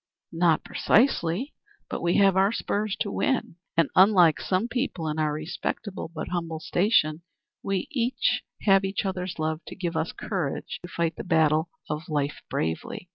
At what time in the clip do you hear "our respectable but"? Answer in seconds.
5.19-6.29